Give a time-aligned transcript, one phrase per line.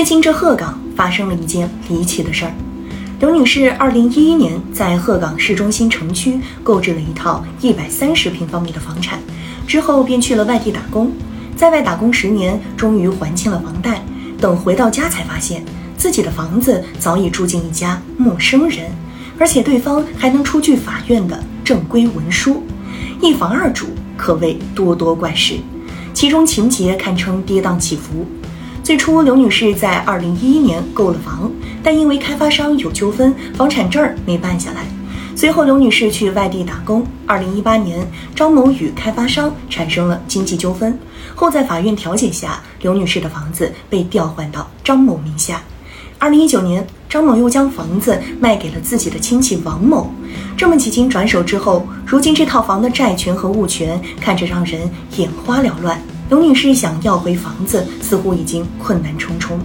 [0.00, 2.54] 最近这鹤岗发生了一件离奇的事儿。
[3.18, 9.18] 刘女士二零一一年在鹤岗市中心城区购置了一套一百三十平方米的房产，
[9.66, 11.12] 之后便去了外地打工，
[11.54, 14.02] 在外打工十年，终于还清了房贷。
[14.38, 15.62] 等回到家，才发现
[15.98, 18.90] 自己的房子早已住进一家陌生人，
[19.38, 22.62] 而且对方还能出具法院的正规文书，
[23.20, 25.56] 一房二主可谓多多怪事，
[26.14, 28.26] 其中情节堪称跌宕起伏。
[28.90, 31.48] 最初，刘女士在二零一一年购了房，
[31.80, 34.84] 但因为开发商有纠纷，房产证没办下来。
[35.36, 37.06] 随后，刘女士去外地打工。
[37.24, 40.98] 二零一八年，张某与开发商产生了经济纠纷，
[41.36, 45.62] 后在法院调解下，刘女士的房子被调换到张某名下。
[46.18, 50.12] 二零一九年，张某又将房子卖给了自己的亲戚王某。
[50.56, 55.96] 这么几经转手之后，如今这套房的债权和物权看着让人眼花缭乱。
[56.30, 59.58] 刘女士想要回房子，似乎已经困难重重。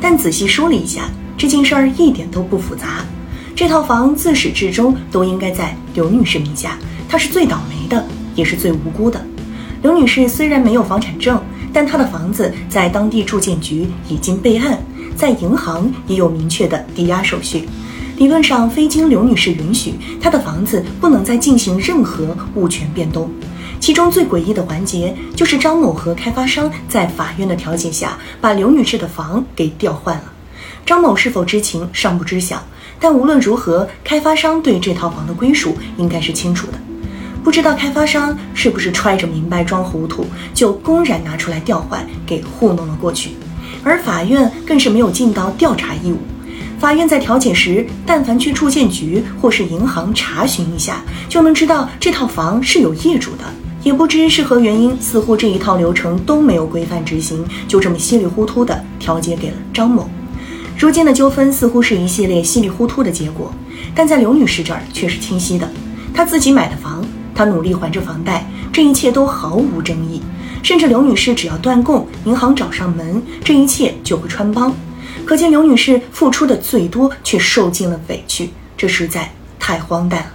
[0.00, 3.04] 但仔细梳理一下，这件事儿一点都不复杂。
[3.54, 6.76] 这套房自始至终都应该在刘女士名下，
[7.08, 9.24] 她是最倒霉的，也是最无辜的。
[9.80, 11.40] 刘女士虽然没有房产证，
[11.72, 14.76] 但她的房子在当地住建局已经备案，
[15.14, 17.68] 在银行也有明确的抵押手续。
[18.18, 23.30] 理论上，非经刘女士允许，她的房子不能再进行任何物权变动。
[23.78, 30.24] 其中最诡异的环节就是张某和开发商在法院的调解下，把刘女士的房给调换了。
[30.84, 32.60] 张某是否知情尚不知晓，
[32.98, 36.72] 但无论如何，开发商对这套房的归属应该是清楚的。
[37.44, 43.30] 不知道开发商是不是揣着明白装糊涂，就公然拿出来调换，给糊弄了过去。
[43.84, 46.18] 而法院更是没有尽到调查义务。
[46.78, 53.44] 法院在调解时，但凡去住建局或是银行查询一下，就能知道这套房是有业主的。
[53.82, 60.08] 也不知是何原因，似乎这一套流程都没有规范执行，就这么稀里糊涂的调解给了张某。
[60.76, 63.52] 如今的纠纷似乎是一系列稀里糊涂的结果，
[63.94, 65.68] 但在刘女士这儿却是清晰的。
[66.14, 70.22] 她自己买的房，她努力还着房贷，这一切都毫无争议。
[70.62, 74.72] 甚至刘女士只要断供，银行找上门，这一切就会穿帮。
[75.26, 80.26] 可见刘女士付出的最多，却受尽了委屈，这实在太荒诞了。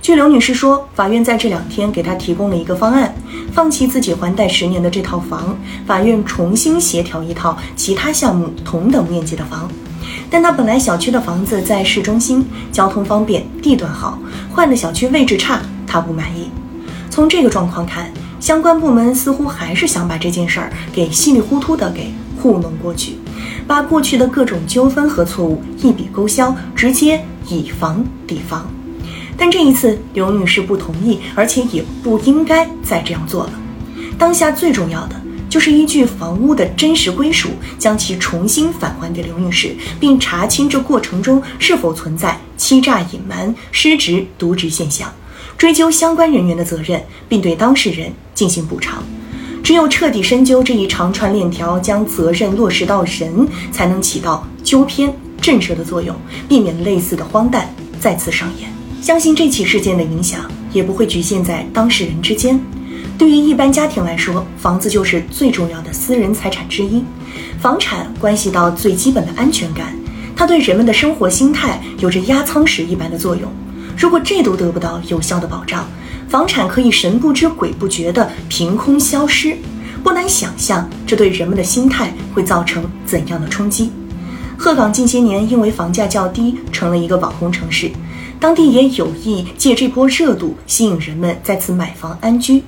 [0.00, 3.14] 据刘女士说，法院在这两天给她提供了一个方案，
[3.52, 9.68] 放弃自己还贷十年的这套房，法院重新协调一套其他项目同等面积的房。
[10.30, 14.18] 但她本来小区的房子在市中心，交通方便，地段好，
[14.50, 16.50] 换的小区位置差，她不满意。
[17.10, 23.14] 从这个状况看，相关部门似乎还是想把这件事儿给稀里糊涂的给糊弄过去，
[23.66, 28.70] 把过去的各种纠纷和错误一笔勾销，直接以房抵房。
[29.36, 33.52] 但这一次，刘女士不同意，而且也不应该再这样做了。
[34.16, 35.14] 当下最重要的
[35.48, 45.12] 就是依据房屋的真实归属，将其重新返还给刘女士，并查清这过程中是否存在欺诈、隐瞒、失职、渎职现象，
[45.56, 49.02] 追究相关人员的责任，并对当事人进行补偿。
[49.64, 56.14] 只有彻底深究这一长串链条，将责任落实到人，才能起到纠偏震慑的作用，
[56.48, 57.68] 避免类似的荒诞
[57.98, 58.70] 再次上演。
[59.02, 62.60] 相信这起事件的影响也不会局限在当事人之间。
[63.18, 67.02] 对于一般家庭来说，房子就是最重要的私人财产之一。
[67.60, 69.92] 房产关系到最基本的安全感，
[70.36, 73.50] 它对人们的生活心态有着压舱石一般的作用。
[73.96, 75.84] 如果这都得不到有效的保障，
[76.28, 79.56] 房产可以神不知鬼不觉地凭空消失。
[80.04, 83.90] 不难想象，这对人们的心态会造成怎样的冲击。
[84.56, 87.90] 鹤岗近些年因为房价较低，成了一个网红城市。
[88.38, 92.62] 当地也有意借这波热度吸引人们在此买房安居，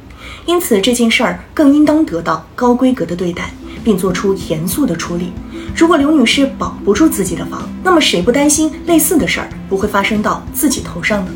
[0.44, 3.52] 因此这件事儿更应当得到高规格的对待，
[3.84, 5.32] 并做出严肃的处理。
[5.74, 11.30] 如果刘女士保不住自己的房，那么谁不担心类似的事儿不会发生到自己头上呢？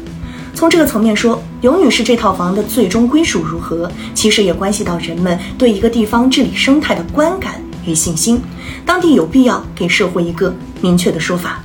[0.54, 8.40] 从这个层面说，刘女士这套房的最终归属如何，其实也关系到人们对一个地方治理生态的观感与信心。
[8.86, 11.62] 当地有必要给社会一个明确的说法。